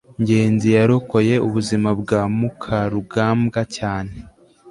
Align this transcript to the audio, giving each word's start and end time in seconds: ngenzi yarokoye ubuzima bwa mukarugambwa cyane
ngenzi 0.21 0.67
yarokoye 0.77 1.35
ubuzima 1.47 1.89
bwa 2.01 2.21
mukarugambwa 2.39 3.61
cyane 3.75 4.13